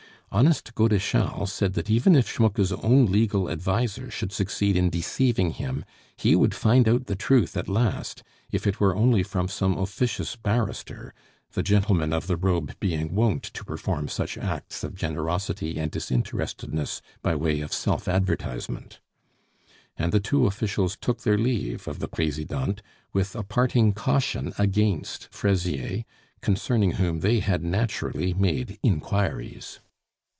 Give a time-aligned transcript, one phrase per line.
[0.33, 5.83] Honest Godeschal said that even if Schmucke's own legal adviser should succeed in deceiving him,
[6.15, 10.37] he would find out the truth at last, if it were only from some officious
[10.37, 11.13] barrister,
[11.51, 17.01] the gentlemen of the robe being wont to perform such acts of generosity and disinterestedness
[17.21, 19.01] by way of self advertisement.
[19.97, 22.81] And the two officials took their leave of the Presidente
[23.11, 26.05] with a parting caution against Fraisier,
[26.39, 29.81] concerning whom they had naturally made inquiries.